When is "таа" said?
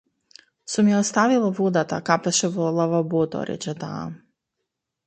3.87-4.03